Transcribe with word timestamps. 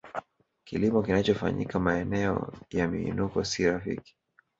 Kilimo 0.63 1.03
kinachofanyika 1.03 1.79
maeneo 1.79 2.53
ya 2.69 2.87
miinuko 2.87 3.43
si 3.43 3.65
rafiki 3.71 4.15